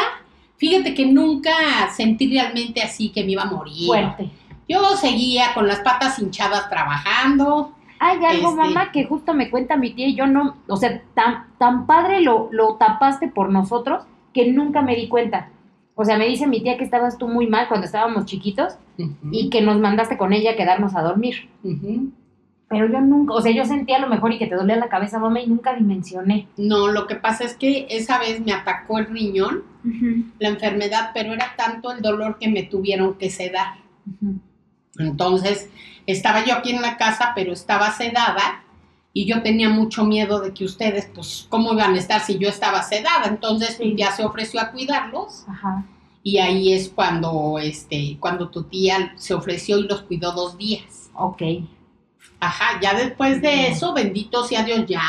fíjate 0.57 0.95
que 0.95 1.07
nunca 1.07 1.53
sentí 1.95 2.31
realmente 2.31 2.83
así 2.83 3.09
que 3.11 3.25
me 3.25 3.33
iba 3.33 3.43
a 3.43 3.51
morir. 3.51 3.87
Fuerte. 3.87 4.31
Yo 4.69 4.97
seguía 4.97 5.55
con 5.55 5.67
las 5.67 5.81
patas 5.81 6.19
hinchadas 6.19 6.69
trabajando. 6.69 7.73
Hay 7.99 8.23
algo, 8.25 8.51
Este- 8.51 8.61
mamá, 8.63 8.93
que 8.93 9.05
justo 9.05 9.33
me 9.33 9.49
cuenta 9.49 9.77
mi 9.77 9.91
tía 9.91 10.09
y 10.09 10.15
yo 10.15 10.27
no, 10.27 10.57
o 10.69 10.77
sea, 10.77 11.03
tan, 11.15 11.47
tan 11.59 11.87
padre 11.87 12.21
lo, 12.21 12.49
lo 12.53 12.75
tapaste 12.75 13.29
por 13.29 13.51
nosotros 13.51 14.05
que 14.35 14.53
nunca 14.53 14.83
me 14.83 14.95
di 14.97 15.09
cuenta. 15.09 15.49
O 15.99 16.05
sea, 16.05 16.19
me 16.19 16.29
dice 16.29 16.47
mi 16.47 16.63
tía 16.63 16.77
que 16.77 16.85
estabas 16.85 17.17
tú 17.17 17.27
muy 17.27 17.47
mal 17.47 17.69
cuando 17.69 17.87
estábamos 17.87 18.27
chiquitos 18.27 18.75
y 19.33 19.49
que 19.49 19.63
nos 19.63 19.81
mandaste 19.81 20.19
con 20.19 20.35
ella 20.35 20.53
a 20.53 20.57
quedarnos 20.57 20.95
a 20.95 21.03
dormir. 21.03 21.49
Ujú. 21.65 22.13
Pero 22.69 22.87
yo 22.91 23.01
nunca, 23.01 23.33
o 23.33 23.41
sea, 23.41 23.51
yo 23.53 23.65
sentía 23.65 23.99
lo 23.99 24.09
mejor 24.09 24.33
y 24.33 24.39
que 24.39 24.47
te 24.47 24.57
dolía 24.57 24.77
la 24.77 24.91
cabeza, 24.91 25.19
mamá, 25.19 25.41
y 25.41 25.47
nunca 25.47 25.75
dimensioné. 25.75 26.49
No, 26.59 26.89
lo 26.89 27.07
que 27.07 27.15
pasa 27.15 27.45
es 27.45 27.57
que 27.57 27.87
esa 27.89 28.19
vez 28.19 28.41
me 28.45 28.53
atacó 28.53 28.99
el 28.99 29.07
riñón, 29.07 29.63
la 30.39 30.49
enfermedad, 30.49 31.13
pero 31.15 31.33
era 31.33 31.55
tanto 31.57 31.93
el 31.93 32.03
dolor 32.03 32.39
que 32.39 32.49
me 32.49 32.65
tuvieron 32.65 33.15
que 33.15 33.31
sedar. 33.31 33.79
Entonces, 34.99 35.71
estaba 36.07 36.45
yo 36.45 36.55
aquí 36.55 36.73
en 36.73 36.83
la 36.83 36.99
casa, 36.99 37.33
pero 37.35 37.53
estaba 37.53 37.91
sedada 37.93 38.65
y 39.17 39.25
yo 39.25 39.41
tenía 39.41 39.71
mucho 39.71 40.05
miedo 40.05 40.41
de 40.41 40.53
que 40.53 40.67
ustedes, 40.67 41.09
pues, 41.15 41.47
¿cómo 41.49 41.73
iban 41.73 41.95
a 41.95 41.99
estar 41.99 42.21
si 42.21 42.37
yo 42.37 42.51
estaba 42.51 42.83
sedada? 42.83 43.29
Entonces, 43.29 43.81
mi 43.81 43.97
tía 43.97 44.13
se 44.13 44.23
ofreció 44.23 44.61
a 44.61 44.71
cuidarlos 44.71 45.47
Ajá. 45.49 45.87
y 46.23 46.37
ahí 46.37 46.75
es 46.75 46.91
cuando, 46.91 47.59
este, 47.59 48.19
cuando 48.21 48.51
tu 48.51 48.65
tía 48.65 49.15
se 49.17 49.33
ofreció 49.33 49.79
y 49.79 49.89
los 49.89 50.03
cuidó 50.03 50.33
dos 50.33 50.59
días. 50.59 51.09
Ok. 51.15 51.41
Ajá, 52.41 52.79
ya 52.83 52.93
después 52.93 53.41
de 53.41 53.69
eso, 53.69 53.95
bendito 53.95 54.45
sea 54.45 54.65
Dios, 54.65 54.85
ya 54.87 55.01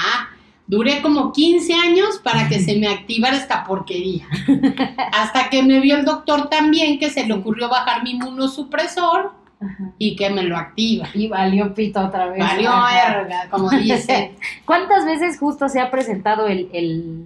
duré 0.67 1.01
como 1.01 1.33
15 1.33 1.73
años 1.73 2.21
para 2.23 2.47
que 2.47 2.61
se 2.61 2.77
me 2.77 2.87
activara 2.87 3.35
esta 3.35 3.65
porquería. 3.65 4.25
Hasta 5.11 5.49
que 5.49 5.63
me 5.63 5.81
vio 5.81 5.97
el 5.97 6.05
doctor 6.05 6.47
también 6.47 6.97
que 6.97 7.09
se 7.09 7.25
le 7.25 7.33
ocurrió 7.33 7.67
bajar 7.67 8.03
mi 8.03 8.11
inmunosupresor 8.11 9.33
Ajá. 9.59 9.91
y 9.97 10.15
que 10.15 10.29
me 10.29 10.43
lo 10.43 10.55
activa. 10.55 11.07
Y 11.13 11.27
valió 11.27 11.73
pito 11.73 11.99
otra 11.99 12.27
vez. 12.27 12.39
Valió 12.39 12.69
Ajá. 12.69 13.17
verga, 13.19 13.47
como 13.49 13.69
dicen. 13.71 14.33
¿Cuántas 14.65 15.05
veces 15.05 15.39
justo 15.39 15.67
se 15.67 15.79
ha 15.79 15.89
presentado 15.89 16.47
el, 16.47 16.69
el- 16.73 17.25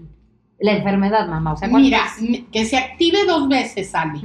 la 0.60 0.74
enfermedad, 0.74 1.28
mamá? 1.28 1.54
O. 1.56 1.68
Mira, 1.68 2.04
que 2.52 2.66
se 2.66 2.78
active 2.78 3.26
dos 3.28 3.50
veces, 3.50 3.94
Ale, 3.96 4.22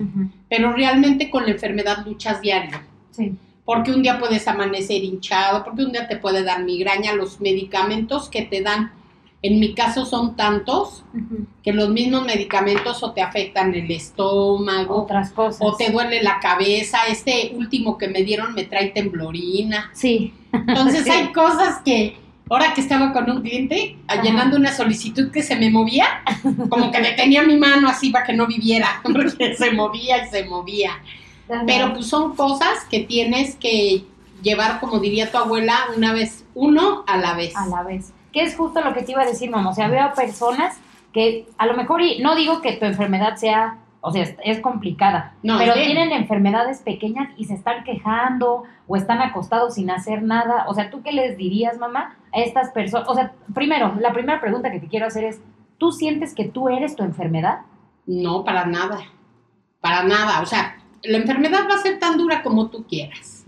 pero 0.48 0.72
realmente 0.72 1.30
con 1.30 1.44
la 1.46 1.52
enfermedad 1.52 2.04
luchas 2.06 2.40
diario. 2.40 2.78
Sí. 3.10 3.34
Porque 3.64 3.90
un 3.90 4.02
día 4.02 4.18
puedes 4.20 4.46
amanecer 4.46 5.02
hinchado, 5.02 5.64
porque 5.64 5.82
un 5.84 5.90
día 5.92 6.06
te 6.06 6.16
puede 6.18 6.44
dar 6.44 6.62
migraña. 6.62 7.14
Los 7.14 7.40
medicamentos 7.40 8.28
que 8.28 8.42
te 8.42 8.60
dan, 8.62 8.92
en 9.42 9.60
mi 9.60 9.74
caso 9.74 10.06
son 10.06 10.34
tantos, 10.34 11.04
que 11.62 11.72
los 11.72 11.88
mismos 11.90 12.24
medicamentos 12.24 13.02
o 13.02 13.12
te 13.12 13.22
afectan 13.22 13.74
el 13.74 13.90
estómago, 13.90 15.02
Otras 15.02 15.30
cosas. 15.30 15.60
o 15.60 15.76
te 15.76 15.90
duele 15.90 16.22
la 16.22 16.40
cabeza. 16.40 17.06
Este 17.08 17.52
último 17.54 17.96
que 17.98 18.08
me 18.08 18.22
dieron 18.22 18.54
me 18.54 18.64
trae 18.64 18.88
temblorina. 18.88 19.90
Sí. 19.92 20.32
Entonces 20.52 21.04
Sí. 21.04 21.10
hay 21.10 21.32
cosas 21.32 21.80
que, 21.84 22.16
ahora 22.50 22.72
que 22.74 22.80
estaba 22.80 23.12
con 23.12 23.30
un 23.30 23.42
cliente, 23.42 23.96
Ajá. 24.08 24.22
llenando 24.22 24.56
una 24.56 24.72
solicitud 24.72 25.30
que 25.30 25.42
se 25.42 25.54
me 25.56 25.70
movía, 25.70 26.06
como 26.68 26.90
que 26.90 27.00
le 27.00 27.12
tenía 27.12 27.42
mi 27.42 27.56
mano 27.56 27.88
así 27.88 28.10
para 28.10 28.24
que 28.26 28.32
no 28.32 28.46
viviera, 28.46 29.00
porque 29.04 29.54
se 29.54 29.70
movía 29.72 30.26
y 30.26 30.30
se 30.30 30.44
movía. 30.44 30.92
Pero 31.66 31.92
pues 31.94 32.06
son 32.08 32.34
cosas 32.34 32.84
que 32.90 33.00
tienes 33.00 33.54
que 33.54 34.02
llevar, 34.42 34.80
como 34.80 34.98
diría 34.98 35.30
tu 35.30 35.38
abuela, 35.38 35.78
una 35.96 36.12
vez, 36.12 36.44
uno 36.54 37.04
a 37.06 37.16
la 37.18 37.34
vez. 37.34 37.54
a 37.54 37.66
la 37.66 37.82
vez. 37.84 38.12
Que 38.36 38.42
es 38.42 38.54
justo 38.54 38.82
lo 38.82 38.92
que 38.92 39.00
te 39.00 39.12
iba 39.12 39.22
a 39.22 39.24
decir, 39.24 39.48
mamá. 39.48 39.70
O 39.70 39.72
sea, 39.72 39.88
veo 39.88 40.02
a 40.02 40.12
personas 40.12 40.78
que 41.14 41.46
a 41.56 41.64
lo 41.64 41.72
mejor, 41.72 42.02
y 42.02 42.20
no 42.20 42.36
digo 42.36 42.60
que 42.60 42.72
tu 42.74 42.84
enfermedad 42.84 43.36
sea, 43.36 43.78
o 44.02 44.12
sea, 44.12 44.24
es, 44.44 44.60
complicada, 44.60 45.32
No, 45.42 45.56
pero 45.56 45.72
bien. 45.72 45.86
tienen 45.86 46.12
enfermedades 46.12 46.82
pequeñas 46.82 47.30
y 47.38 47.46
se 47.46 47.54
están 47.54 47.82
quejando 47.82 48.64
o 48.86 48.96
están 48.96 49.22
acostados 49.22 49.76
sin 49.76 49.90
hacer 49.90 50.22
nada. 50.22 50.66
O 50.68 50.74
sea, 50.74 50.90
¿tú 50.90 51.02
qué 51.02 51.12
les 51.12 51.38
dirías, 51.38 51.78
mamá, 51.78 52.14
a 52.30 52.40
estas 52.40 52.72
personas? 52.72 53.08
O 53.08 53.14
sea, 53.14 53.32
primero, 53.54 53.94
la 53.98 54.12
primera 54.12 54.38
pregunta 54.38 54.70
que 54.70 54.80
te 54.80 54.88
quiero 54.88 55.06
hacer 55.06 55.24
es, 55.24 55.40
¿tú 55.78 55.90
sientes 55.90 56.34
que 56.34 56.44
tú 56.44 56.68
eres 56.68 56.94
tu 56.94 57.04
enfermedad? 57.04 57.60
No, 58.04 58.44
para 58.44 58.66
nada. 58.66 58.98
Para 59.80 60.02
nada. 60.02 60.42
O 60.42 60.46
sea, 60.46 60.76
la 61.02 61.16
enfermedad 61.16 61.60
va 61.70 61.76
a 61.76 61.82
ser 61.82 61.98
tan 61.98 62.18
dura 62.18 62.42
como 62.42 62.68
tú 62.68 62.84
quieras. 62.86 63.44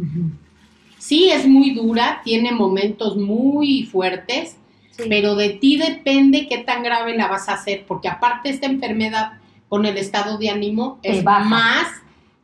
Sí, 0.97 1.30
es 1.30 1.47
muy 1.47 1.75
dura, 1.75 2.21
tiene 2.25 2.52
momentos 2.52 3.18
muy 3.18 3.85
fuertes, 3.85 4.57
Sí. 4.98 5.04
pero 5.08 5.36
de 5.36 5.50
ti 5.50 5.76
depende 5.76 6.48
qué 6.48 6.58
tan 6.58 6.82
grave 6.82 7.16
la 7.16 7.28
vas 7.28 7.48
a 7.48 7.54
hacer, 7.54 7.84
porque 7.86 8.08
aparte 8.08 8.50
esta 8.50 8.66
enfermedad 8.66 9.34
con 9.68 9.86
el 9.86 9.96
estado 9.96 10.38
de 10.38 10.50
ánimo 10.50 10.98
es 11.02 11.24
más, 11.24 11.86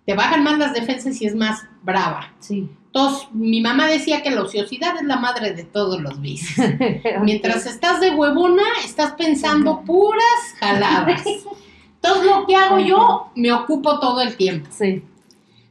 te 0.06 0.14
bajan 0.14 0.44
más 0.44 0.58
las 0.58 0.72
defensas 0.72 1.20
y 1.20 1.26
es 1.26 1.34
más 1.34 1.64
brava. 1.82 2.32
Sí. 2.38 2.68
Entonces, 2.86 3.26
mi 3.32 3.60
mamá 3.60 3.88
decía 3.88 4.22
que 4.22 4.30
la 4.30 4.42
ociosidad 4.42 4.94
es 4.96 5.02
la 5.02 5.16
madre 5.16 5.52
de 5.52 5.64
todos 5.64 6.00
los 6.00 6.20
vicios. 6.20 6.68
Mientras 7.22 7.66
estás 7.66 8.00
de 8.00 8.12
huevona, 8.12 8.62
estás 8.84 9.12
pensando 9.14 9.82
puras 9.82 10.22
jaladas. 10.60 11.24
Entonces 11.26 12.24
lo 12.24 12.46
que 12.46 12.54
hago 12.54 12.78
yo, 12.78 13.30
me 13.34 13.52
ocupo 13.52 13.98
todo 13.98 14.20
el 14.20 14.36
tiempo. 14.36 14.68
Sí, 14.70 15.02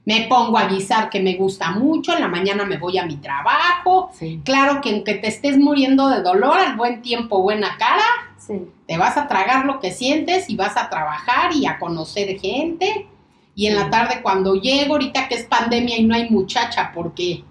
Me 0.05 0.27
pongo 0.29 0.57
a 0.57 0.67
guisar 0.67 1.09
que 1.09 1.21
me 1.21 1.35
gusta 1.35 1.71
mucho, 1.71 2.13
en 2.13 2.19
la 2.21 2.27
mañana 2.27 2.65
me 2.65 2.77
voy 2.77 2.97
a 2.97 3.05
mi 3.05 3.15
trabajo. 3.17 4.09
sí, 4.13 4.41
Claro 4.43 4.81
que 4.81 4.91
aunque 4.91 5.13
te 5.15 5.27
estés 5.27 5.57
muriendo 5.57 6.09
de 6.09 6.21
dolor, 6.21 6.57
al 6.57 6.75
buen 6.75 7.01
tiempo, 7.01 7.41
buena 7.41 7.77
cara, 7.77 8.03
sí. 8.37 8.67
te 8.87 8.97
vas 8.97 9.15
a 9.15 9.27
tragar 9.27 9.65
lo 9.65 9.79
que 9.79 9.91
sientes 9.91 10.49
y 10.49 10.55
vas 10.57 10.75
a 10.75 10.89
trabajar 10.89 11.53
y 11.55 11.65
a 11.65 11.79
conocer 11.79 12.37
gente. 12.39 13.07
Y 13.55 13.67
en 13.67 13.75
la 13.75 13.89
tarde 13.89 14.21
cuando 14.21 14.55
llego, 14.55 14.93
ahorita 14.95 15.27
que 15.29 15.35
es 15.35 15.45
pandemia 15.45 15.97
y 15.97 16.03
no 16.03 16.15
hay 16.15 16.29
muchacha, 16.29 16.91
porque 16.93 17.43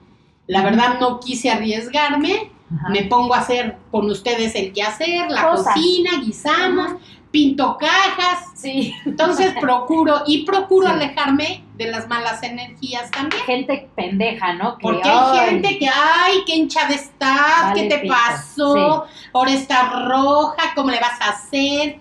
la 0.47 0.63
verdad 0.63 0.99
no 1.01 1.21
quise 1.21 1.51
arriesgarme, 1.51 2.51
Ajá. 2.77 2.89
me 2.91 3.05
pongo 3.05 3.35
a 3.35 3.39
hacer 3.39 3.79
con 3.91 4.11
ustedes 4.11 4.55
el 4.57 4.73
quehacer, 4.73 5.31
la 5.31 5.49
Cosas. 5.49 5.75
cocina, 5.75 6.11
guisamos, 6.23 6.87
Ajá. 6.87 6.99
pinto 7.31 7.79
cajas. 7.79 8.63
Entonces 9.07 9.55
procuro 9.61 10.23
y 10.27 10.45
procuro 10.45 10.89
alejarme 10.89 11.65
de 11.85 11.91
las 11.91 12.09
malas 12.09 12.43
energías 12.43 13.11
también. 13.11 13.43
Gente 13.45 13.89
pendeja, 13.95 14.55
¿no? 14.55 14.77
Que, 14.79 14.83
Porque 14.83 15.09
hay 15.09 15.39
ay, 15.39 15.51
gente 15.51 15.79
que, 15.79 15.89
ay, 15.89 16.39
qué 16.47 16.57
hinchada 16.57 16.95
estás, 16.95 17.63
Vale 17.63 17.83
¿qué 17.83 17.89
te 17.89 17.99
pito, 18.01 18.15
pasó? 18.15 19.07
Ahora 19.33 19.53
está 19.53 20.07
roja, 20.09 20.73
¿cómo 20.75 20.91
le 20.91 21.01
vas 21.01 21.21
a 21.21 21.31
hacer? 21.31 21.99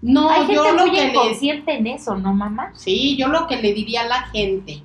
No, 0.00 0.30
Hay 0.30 0.42
yo 0.42 0.62
gente 0.64 0.72
lo 0.72 0.86
muy 0.86 0.90
que 0.92 1.06
le, 1.06 1.12
inconsciente 1.12 1.72
en 1.72 1.86
eso, 1.88 2.16
¿no, 2.16 2.32
mamá? 2.32 2.72
sí, 2.74 3.16
yo 3.16 3.28
lo 3.28 3.48
que 3.48 3.56
le 3.56 3.72
diría 3.74 4.02
a 4.02 4.06
la 4.06 4.22
gente 4.28 4.82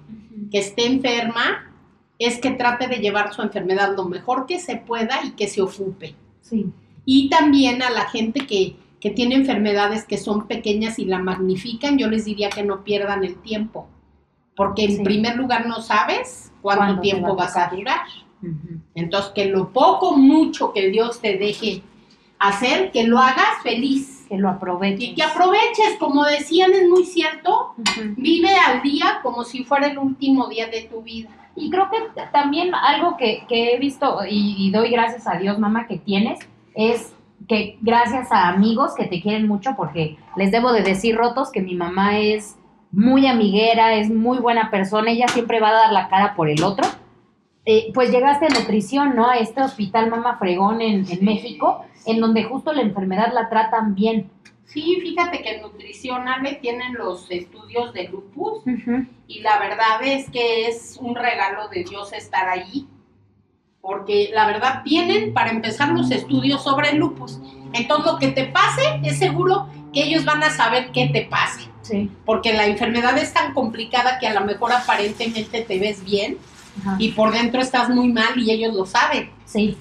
que 0.51 0.57
esté 0.59 0.87
enferma 0.87 1.71
es 2.17 2.39
que 2.39 2.51
trate 2.51 2.87
de 2.87 2.97
llevar 2.97 3.33
su 3.33 3.41
enfermedad 3.41 3.95
lo 3.95 4.05
mejor 4.05 4.45
que 4.47 4.59
se 4.59 4.77
pueda 4.77 5.23
y 5.23 5.31
que 5.31 5.47
se 5.47 5.61
ocupe. 5.61 6.15
Sí. 6.41 6.65
Y 7.05 7.29
también 7.29 7.83
a 7.83 7.89
la 7.89 8.09
gente 8.09 8.47
que, 8.47 8.75
que 8.99 9.09
tiene 9.09 9.35
enfermedades 9.35 10.05
que 10.05 10.17
son 10.17 10.47
pequeñas 10.47 10.97
y 10.97 11.05
la 11.05 11.19
magnifican, 11.19 11.97
yo 11.97 12.07
les 12.07 12.25
diría 12.25 12.49
que 12.49 12.63
no 12.63 12.83
pierdan 12.83 13.23
el 13.23 13.35
tiempo. 13.35 13.87
Porque 14.55 14.85
en 14.85 14.97
Sí. 14.97 15.03
primer 15.03 15.35
lugar 15.35 15.65
no 15.67 15.81
sabes 15.81 16.51
cuánto 16.61 16.79
¿Cuándo 16.85 17.01
te 17.01 17.09
tiempo 17.09 17.27
va 17.35 17.43
a 17.43 17.45
vas 17.47 17.57
a 17.57 17.67
durar. 17.75 18.01
Entonces, 18.95 19.31
que 19.33 19.45
lo 19.45 19.69
poco, 19.69 20.17
mucho 20.17 20.73
que 20.73 20.89
Dios 20.89 21.21
te 21.21 21.37
deje 21.37 21.81
hacer, 22.39 22.91
que 22.91 23.05
lo 23.05 23.19
hagas 23.19 23.61
feliz. 23.63 24.25
Que 24.27 24.37
lo 24.37 24.49
aproveches. 24.49 25.01
Y 25.01 25.15
que 25.15 25.23
aproveches, 25.23 25.97
como 25.99 26.23
decían, 26.25 26.71
es 26.73 26.89
muy 26.89 27.05
cierto, 27.05 27.73
vive 28.17 28.49
al 28.55 28.81
día 28.81 29.19
como 29.23 29.43
si 29.43 29.63
fuera 29.63 29.87
el 29.87 29.97
último 29.97 30.47
día 30.47 30.67
de 30.67 30.83
tu 30.83 31.01
vida. 31.01 31.29
Y 31.55 31.69
creo 31.69 31.89
que 31.91 31.97
también 32.31 32.73
algo 32.73 33.15
que, 33.15 33.45
que 33.47 33.73
he 33.73 33.77
visto 33.79 34.19
y, 34.27 34.55
y 34.57 34.71
doy 34.71 34.89
gracias 34.89 35.27
a 35.27 35.37
Dios, 35.37 35.59
mamá, 35.59 35.87
que 35.87 35.97
tienes, 35.99 36.39
es 36.73 37.13
que 37.47 37.77
gracias 37.81 38.31
a 38.31 38.49
amigos 38.49 38.93
que 38.95 39.05
te 39.05 39.21
quieren 39.21 39.47
mucho, 39.47 39.75
porque 39.77 40.17
les 40.35 40.51
debo 40.51 40.73
de 40.73 40.81
decir 40.81 41.15
rotos 41.15 41.51
que 41.51 41.61
mi 41.61 41.75
mamá 41.75 42.17
es 42.19 42.57
muy 42.93 43.27
amiguera, 43.27 43.95
es 43.95 44.09
muy 44.09 44.37
buena 44.37 44.71
persona, 44.71 45.11
ella 45.11 45.27
siempre 45.27 45.59
va 45.59 45.69
a 45.69 45.73
dar 45.73 45.91
la 45.91 46.07
cara 46.07 46.35
por 46.35 46.49
el 46.49 46.63
otro. 46.63 46.87
Eh, 47.65 47.91
pues 47.93 48.11
llegaste 48.11 48.45
a 48.45 48.49
nutrición, 48.49 49.15
¿no? 49.15 49.29
A 49.29 49.37
este 49.37 49.61
hospital 49.61 50.09
Mama 50.09 50.37
Fregón 50.37 50.81
en, 50.81 51.05
en 51.09 51.25
México, 51.25 51.85
en 52.05 52.19
donde 52.19 52.43
justo 52.43 52.71
la 52.71 52.81
enfermedad 52.81 53.33
la 53.33 53.49
tratan 53.49 53.95
bien. 53.95 54.29
Sí, 54.65 54.97
fíjate 55.01 55.41
que 55.41 55.55
en 55.55 55.61
nutrición 55.61 56.27
Ale 56.27 56.55
tienen 56.55 56.93
los 56.93 57.29
estudios 57.29 57.93
de 57.93 58.07
lupus 58.07 58.63
y 59.27 59.41
la 59.41 59.59
verdad 59.59 60.01
es 60.03 60.29
que 60.29 60.67
es 60.67 60.97
un 60.99 61.15
regalo 61.15 61.67
de 61.67 61.83
Dios 61.83 62.13
estar 62.13 62.49
ahí, 62.49 62.87
porque 63.81 64.31
la 64.33 64.47
verdad 64.47 64.81
tienen 64.83 65.33
para 65.33 65.51
empezar 65.51 65.89
los 65.89 66.11
estudios 66.11 66.63
sobre 66.63 66.89
el 66.89 66.97
lupus. 66.97 67.39
Entonces 67.73 68.11
lo 68.11 68.17
que 68.17 68.29
te 68.29 68.45
pase 68.45 68.99
es 69.03 69.19
seguro 69.19 69.67
que 69.93 70.03
ellos 70.03 70.25
van 70.25 70.41
a 70.43 70.49
saber 70.49 70.91
qué 70.91 71.07
te 71.07 71.25
pase, 71.25 71.69
Sí. 71.83 72.09
porque 72.25 72.53
la 72.53 72.65
enfermedad 72.65 73.15
es 73.17 73.31
tan 73.33 73.53
complicada 73.53 74.17
que 74.19 74.27
a 74.27 74.33
lo 74.33 74.41
mejor 74.45 74.71
aparentemente 74.73 75.61
te 75.61 75.79
ves 75.79 76.03
bien 76.03 76.37
Ajá. 76.81 76.95
y 76.97 77.11
por 77.11 77.31
dentro 77.31 77.61
estás 77.61 77.89
muy 77.89 78.07
mal 78.11 78.37
y 78.39 78.49
ellos 78.51 78.73
lo 78.73 78.85
saben. 78.85 79.29
Sí. 79.45 79.77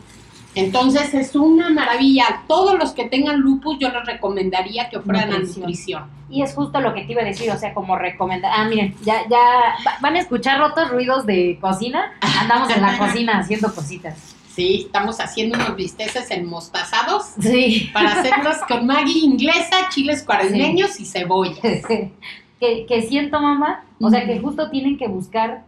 Entonces 0.55 1.15
es 1.15 1.35
una 1.35 1.71
maravilla. 1.71 2.43
Todos 2.47 2.79
los 2.79 2.91
que 2.93 3.05
tengan 3.05 3.41
lupus 3.41 3.79
yo 3.81 3.89
les 3.89 4.05
recomendaría 4.05 4.91
que 4.91 5.01
fueran 5.01 5.31
a 5.33 5.39
Nutrición. 5.39 5.61
nutrición. 5.61 6.05
Y 6.29 6.43
es 6.43 6.55
justo 6.55 6.81
lo 6.81 6.93
que 6.93 7.03
te 7.05 7.13
iba 7.13 7.23
a 7.23 7.25
decir, 7.25 7.51
o 7.51 7.57
sea, 7.59 7.73
como 7.73 7.97
recomendar. 7.97 8.53
Ah, 8.55 8.65
miren, 8.65 8.95
ya, 9.03 9.23
ya 9.31 9.39
va- 9.87 9.97
van 10.01 10.17
a 10.17 10.19
escuchar 10.21 10.59
rotos 10.59 10.91
ruidos 10.91 11.25
de 11.25 11.57
cocina. 11.61 12.13
Andamos 12.41 12.69
en 12.71 12.83
la 12.83 12.99
cocina 12.99 13.39
haciendo 13.39 13.75
cositas. 13.75 14.32
Sí, 14.55 14.83
estamos 14.87 15.19
haciendo 15.21 15.57
unos 15.57 15.77
bisteces 15.77 16.31
enmostazados 16.31 17.25
Sí. 17.41 17.91
para 17.93 18.13
hacerlos 18.13 18.57
con 18.69 18.87
Maggie 18.87 19.21
inglesa, 19.25 19.89
chiles 19.91 20.23
cuaresmeños 20.23 21.01
y 21.01 21.07
cebolla. 21.07 21.61
que, 22.61 22.87
que 22.87 23.03
siento, 23.03 23.41
mamá, 23.41 23.85
o 24.01 24.11
sea, 24.11 24.27
que 24.27 24.39
justo 24.39 24.71
tienen 24.71 24.99
que 24.99 25.09
buscar 25.09 25.65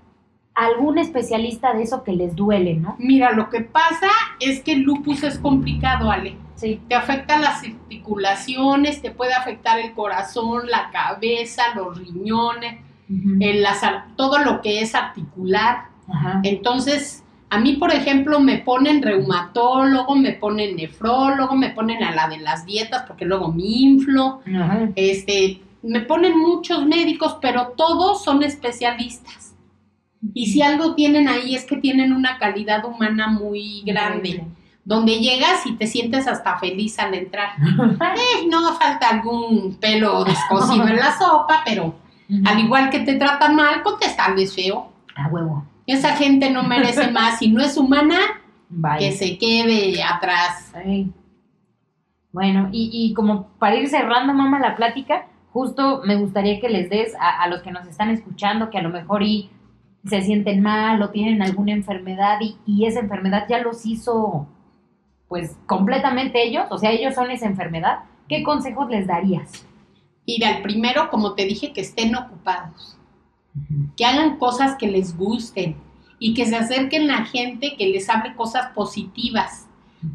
algún 0.55 0.99
especialista 0.99 1.73
de 1.75 1.83
eso 1.83 2.05
que 2.05 2.13
les 2.13 2.37
duele, 2.37 2.75
¿no? 2.75 2.95
Mira, 2.99 3.33
lo 3.33 3.49
que 3.51 3.61
pasa 3.63 4.09
es 4.39 4.61
que 4.61 4.73
el 4.75 4.83
lupus 4.83 5.23
es 5.25 5.39
complicado, 5.39 6.11
Ale. 6.11 6.37
Sí. 6.55 6.81
Te 6.89 6.95
afecta 6.95 7.39
las 7.39 7.65
articulaciones, 7.65 9.03
te 9.03 9.11
puede 9.11 9.33
afectar 9.35 9.81
el 9.81 9.93
corazón, 9.95 10.69
la 10.69 10.91
cabeza, 10.93 11.63
los 11.75 11.99
riñones, 11.99 12.81
el- 13.41 13.63
las 13.63 13.81
todo 14.17 14.39
lo 14.39 14.61
que 14.61 14.81
es 14.81 14.95
articular. 14.95 15.87
Ajá. 16.09 16.41
Entonces, 16.45 17.24
a 17.51 17.59
mí, 17.59 17.75
por 17.75 17.93
ejemplo, 17.93 18.41
me 18.41 18.59
ponen 18.59 19.03
reumatólogo, 19.03 20.17
me 20.17 20.33
ponen 20.33 20.77
nefrólogo, 20.77 21.55
me 21.55 21.71
ponen 21.71 22.03
a 22.03 22.15
la 22.15 22.29
de 22.29 22.39
las 22.39 22.67
dietas 22.67 23.05
porque 23.07 23.25
luego 23.25 23.53
me 23.53 23.63
inflo. 23.63 24.41
Ajá. 24.47 24.89
Este, 24.97 25.61
me 25.83 26.01
ponen 26.01 26.39
muchos 26.39 26.85
médicos, 26.87 27.37
pero 27.41 27.75
todos 27.77 28.25
son 28.25 28.43
especialistas. 28.43 29.55
Y 30.33 30.47
si 30.47 30.63
algo 30.63 30.95
tienen 30.95 31.29
ahí 31.29 31.55
es 31.55 31.65
que 31.65 31.77
tienen 31.77 32.13
una 32.13 32.39
calidad 32.39 32.85
humana 32.85 33.29
muy 33.29 33.83
grande, 33.85 34.45
donde 34.85 35.21
llegas 35.21 35.67
y 35.67 35.73
te 35.73 35.87
sientes 35.87 36.27
hasta 36.27 36.59
feliz 36.59 36.99
al 36.99 37.15
entrar. 37.15 37.51
Eh, 37.61 38.47
no 38.49 38.75
falta 38.75 39.11
algún 39.11 39.77
pelo 39.81 40.25
descosido 40.25 40.87
en 40.89 40.97
la 40.97 41.13
sopa, 41.19 41.63
pero 41.65 41.95
al 42.45 42.59
igual 42.59 42.91
que 42.91 43.01
te 43.01 43.15
tratan 43.15 43.55
mal, 43.55 43.83
contestarles 43.83 44.55
feo. 44.55 44.91
A 45.15 45.29
huevo. 45.29 45.65
Esa 45.87 46.17
gente 46.17 46.51
no 46.51 46.63
merece 46.63 47.11
más. 47.11 47.39
Si 47.39 47.49
no 47.49 47.63
es 47.63 47.77
humana, 47.77 48.19
que 48.99 49.13
se 49.13 49.39
quede 49.39 50.03
atrás. 50.03 50.73
Ay. 50.75 51.13
Bueno, 52.33 52.69
y, 52.73 52.91
y 52.93 53.15
como 53.15 53.49
para 53.59 53.77
ir 53.77 53.89
cerrando, 53.89 54.35
mamá, 54.35 54.59
la 54.59 54.75
plática, 54.75 55.27
justo 55.53 56.03
me 56.05 56.17
gustaría 56.17 56.61
que 56.61 56.69
les 56.69 56.91
des 56.91 57.15
a, 57.15 57.43
a 57.43 57.49
los 57.49 57.63
que 57.63 57.71
nos 57.71 57.87
están 57.87 58.11
escuchando, 58.11 58.71
que 58.71 58.79
a 58.79 58.83
lo 58.83 58.91
mejor 58.91 59.23
y 59.23 59.51
se 60.05 60.21
sienten 60.23 60.61
mal 60.61 61.01
o 61.03 61.11
tienen 61.11 61.43
alguna 61.43 61.73
enfermedad 61.73 62.39
y, 62.41 62.57
y 62.67 62.87
esa 62.87 63.01
enfermedad 63.01 63.47
ya 63.49 63.61
los 63.61 63.87
hizo, 63.87 64.49
pues, 65.29 65.57
completamente 65.67 66.43
ellos, 66.43 66.67
o 66.71 66.79
sea, 66.79 66.91
ellos 66.91 67.15
son 67.15 67.31
esa 67.31 67.47
enfermedad, 67.47 68.01
¿qué 68.29 68.43
consejos 68.43 68.91
les 68.91 69.07
darías? 69.07 69.67
Mira, 70.27 70.57
el 70.57 70.63
primero, 70.63 71.11
como 71.11 71.35
te 71.35 71.45
dije, 71.45 71.73
que 71.73 71.83
estén 71.83 72.17
ocupados. 72.17 72.99
Que 73.97 74.05
hagan 74.05 74.37
cosas 74.39 74.77
que 74.77 74.89
les 74.89 75.17
gusten 75.17 75.77
y 76.19 76.35
que 76.35 76.47
se 76.47 76.57
acerquen 76.57 77.11
a 77.11 77.25
gente 77.27 77.77
que 77.77 77.87
les 77.89 78.09
hable 78.09 78.35
cosas 78.35 78.73
positivas. 78.75 79.67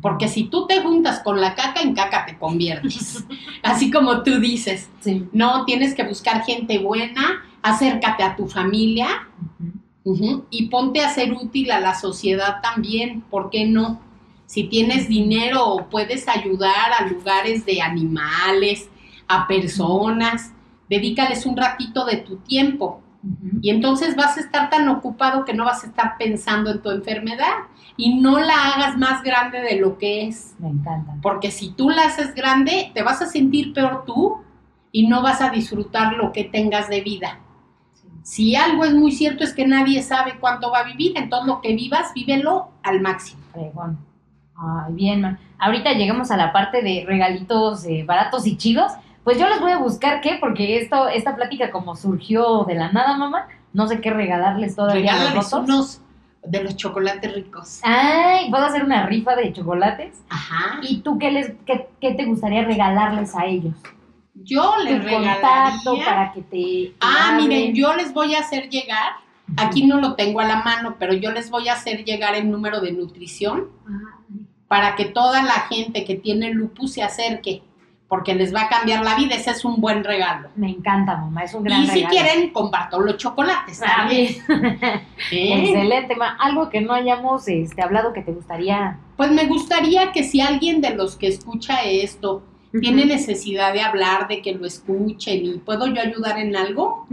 Porque 0.02 0.28
si 0.28 0.44
tú 0.44 0.68
te 0.68 0.82
juntas 0.82 1.20
con 1.20 1.42
la 1.42 1.56
caca, 1.56 1.82
en 1.82 1.96
caca 1.96 2.26
te 2.26 2.38
conviertes. 2.38 3.26
Así 3.64 3.90
como 3.90 4.24
tú 4.24 4.40
dices, 4.40 4.90
Sí. 5.00 5.28
no, 5.34 5.66
tienes 5.66 5.96
que 5.96 6.04
buscar 6.04 6.44
gente 6.46 6.78
buena, 6.80 7.44
acércate 7.64 8.24
a 8.24 8.36
tu 8.36 8.48
familia 8.48 9.28
y 10.50 10.68
ponte 10.68 11.02
a 11.02 11.10
ser 11.10 11.34
útil 11.34 11.72
a 11.72 11.80
la 11.80 11.96
sociedad 11.96 12.62
también. 12.62 13.22
¿Por 13.22 13.50
qué 13.50 13.66
no? 13.66 14.00
Si 14.46 14.64
tienes 14.64 15.08
dinero, 15.08 15.88
puedes 15.92 16.28
ayudar 16.28 16.92
a 16.98 17.06
lugares 17.08 17.66
de 17.66 17.82
animales, 17.82 18.90
a 19.28 19.48
personas, 19.48 20.52
dedícales 20.90 21.46
un 21.46 21.56
ratito 21.56 22.06
de 22.06 22.18
tu 22.18 22.38
tiempo. 22.38 23.02
Y 23.62 23.70
entonces 23.70 24.16
vas 24.16 24.38
a 24.38 24.40
estar 24.40 24.70
tan 24.70 24.88
ocupado 24.88 25.44
que 25.44 25.54
no 25.54 25.66
vas 25.66 25.84
a 25.84 25.88
estar 25.88 26.18
pensando 26.18 26.72
en 26.72 26.82
tu 26.82 26.90
enfermedad 26.90 27.54
y 27.98 28.20
no 28.20 28.40
la 28.40 28.74
hagas 28.74 28.98
más 28.98 29.24
grande 29.24 29.60
de 29.60 29.76
lo 29.76 29.98
que 29.98 30.28
es. 30.28 30.56
Me 30.60 30.70
encanta. 30.70 31.16
Porque 31.22 31.52
si 31.52 31.72
tú 31.72 31.90
la 31.90 32.04
haces 32.04 32.34
grande, 32.34 32.92
te 32.94 33.04
vas 33.04 33.22
a 33.22 33.26
sentir 33.26 33.74
peor 33.74 34.06
tú 34.06 34.38
y 34.92 35.08
no 35.08 35.22
vas 35.22 35.42
a 35.42 35.50
disfrutar 35.50 36.14
lo 36.14 36.32
que 36.32 36.46
tengas 36.46 36.90
de 36.90 37.02
vida. 37.02 37.40
Si 38.24 38.56
algo 38.56 38.86
es 38.86 38.94
muy 38.94 39.12
cierto 39.12 39.44
es 39.44 39.54
que 39.54 39.68
nadie 39.68 40.02
sabe 40.02 40.38
cuánto 40.40 40.72
va 40.72 40.80
a 40.80 40.84
vivir, 40.84 41.14
entonces 41.18 41.48
lo 41.48 41.62
que 41.62 41.76
vivas, 41.76 42.14
vívelo 42.14 42.70
al 42.84 43.02
máximo. 43.02 43.42
Fregón. 43.52 43.98
Ay, 44.56 44.94
bien, 44.94 45.22
ma. 45.22 45.40
Ahorita 45.58 45.94
llegamos 45.94 46.32
a 46.32 46.38
la 46.38 46.54
parte 46.54 46.82
de 46.82 47.04
regalitos 47.08 47.86
eh, 47.86 48.04
baratos 48.06 48.46
y 48.46 48.56
chidos. 48.56 48.92
Pues 49.24 49.38
yo 49.38 49.48
les 49.48 49.60
voy 49.60 49.72
a 49.72 49.78
buscar 49.78 50.22
qué, 50.22 50.38
porque 50.40 50.78
esto, 50.80 51.08
esta 51.08 51.36
plática 51.36 51.72
como 51.72 51.96
surgió 51.96 52.64
de 52.64 52.76
la 52.76 52.92
nada, 52.92 53.18
mamá, 53.18 53.48
no 53.74 53.88
sé 53.88 54.02
qué 54.02 54.12
regalarles 54.12 54.76
todavía 54.76 55.14
a 55.14 55.34
los 55.34 55.54
unos 55.54 56.02
de 56.44 56.64
los 56.64 56.76
chocolates 56.76 57.34
ricos. 57.34 57.80
Ay, 57.84 58.50
puedo 58.50 58.66
hacer 58.66 58.84
una 58.84 59.06
rifa 59.06 59.36
de 59.36 59.52
chocolates. 59.54 60.22
Ajá. 60.30 60.80
¿Y 60.82 61.02
tú 61.02 61.18
qué 61.20 61.32
les, 61.32 61.52
qué, 61.66 61.90
qué 62.00 62.14
te 62.14 62.26
gustaría 62.26 62.64
regalarles 62.64 63.36
a 63.36 63.46
ellos? 63.46 63.76
Yo 64.34 64.76
les 64.84 65.04
regalaría. 65.04 66.06
para 66.06 66.32
que 66.32 66.42
te. 66.42 66.94
Ah, 67.02 67.34
miren, 67.36 67.74
yo 67.74 67.94
les 67.96 68.14
voy 68.14 68.36
a 68.36 68.40
hacer 68.40 68.70
llegar. 68.70 69.14
Aquí 69.58 69.86
no 69.86 70.00
lo 70.00 70.16
tengo 70.16 70.40
a 70.42 70.46
la 70.46 70.62
mano, 70.64 70.96
pero 71.00 71.14
yo 71.14 71.32
les 71.32 71.50
voy 71.50 71.70
a 71.70 71.74
hacer 71.74 72.06
llegar 72.06 72.36
el 72.36 72.52
número 72.52 72.82
de 72.82 72.92
nutrición 72.92 73.70
para 74.68 74.96
que 74.96 75.06
toda 75.06 75.42
la 75.42 75.62
gente 75.62 76.06
que 76.06 76.16
tiene 76.16 76.54
lupus 76.54 76.94
se 76.94 77.02
acerque, 77.02 77.64
porque 78.10 78.34
les 78.36 78.54
va 78.54 78.64
a 78.64 78.70
cambiar 78.70 79.06
la 79.06 79.16
vida. 79.16 79.36
Ese 79.36 79.52
es 79.52 79.64
un 79.64 79.80
buen 79.80 80.04
regalo. 80.04 80.50
Me 80.56 80.70
encanta, 80.70 81.16
mamá, 81.16 81.44
es 81.44 81.54
un 81.54 81.64
gran 81.64 81.84
Y 81.84 81.88
si 81.88 82.04
regalo. 82.04 82.10
quieren, 82.10 82.50
comparto 82.50 83.00
los 83.00 83.16
chocolates 83.18 83.82
Ah, 83.84 83.94
también. 83.98 84.34
¿eh? 84.50 85.02
Excelente, 85.32 86.16
ma. 86.16 86.36
Algo 86.40 86.70
que 86.70 86.82
no 86.82 86.94
hayamos 86.94 87.48
este, 87.48 87.82
hablado 87.82 88.12
que 88.12 88.22
te 88.24 88.32
gustaría. 88.32 88.98
Pues 89.16 89.32
me 89.32 89.46
gustaría 89.46 90.12
que 90.12 90.24
si 90.24 90.42
alguien 90.42 90.82
de 90.82 90.96
los 90.96 91.16
que 91.16 91.28
escucha 91.28 91.84
esto 91.84 92.44
tiene 92.82 93.06
necesidad 93.06 93.74
de 93.74 93.82
hablar, 93.82 94.28
de 94.28 94.42
que 94.44 94.54
lo 94.54 94.66
escuchen 94.68 95.44
y 95.46 95.58
puedo 95.58 95.88
yo 95.88 96.02
ayudar 96.02 96.38
en 96.38 96.56
algo, 96.56 97.08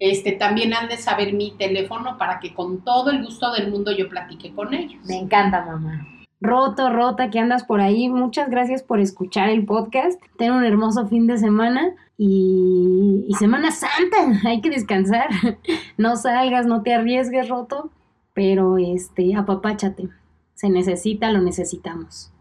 este 0.00 0.32
también 0.32 0.74
han 0.74 0.88
de 0.88 0.96
saber 0.96 1.32
mi 1.32 1.52
teléfono 1.52 2.18
para 2.18 2.40
que 2.40 2.52
con 2.54 2.80
todo 2.84 3.10
el 3.10 3.22
gusto 3.22 3.52
del 3.52 3.70
mundo 3.70 3.92
yo 3.92 4.08
platique 4.08 4.52
con 4.52 4.74
ellos. 4.74 5.00
Me 5.06 5.16
encanta, 5.16 5.64
mamá. 5.64 6.06
Roto, 6.40 6.90
Rota, 6.90 7.30
que 7.30 7.38
andas 7.38 7.64
por 7.64 7.80
ahí, 7.80 8.08
muchas 8.08 8.50
gracias 8.50 8.82
por 8.82 9.00
escuchar 9.00 9.48
el 9.48 9.64
podcast. 9.64 10.20
Ten 10.36 10.52
un 10.52 10.64
hermoso 10.64 11.06
fin 11.06 11.26
de 11.26 11.38
semana 11.38 11.94
y, 12.18 13.26
Semana 13.38 13.70
Santa, 13.70 14.40
hay 14.44 14.60
que 14.60 14.70
descansar. 14.70 15.28
No 15.98 16.16
salgas, 16.16 16.66
no 16.66 16.82
te 16.82 16.92
arriesgues, 16.92 17.48
Roto, 17.48 17.90
pero 18.34 18.76
este, 18.76 19.34
apapáchate. 19.34 20.10
Se 20.54 20.68
necesita, 20.68 21.32
lo 21.32 21.40
necesitamos. 21.40 22.32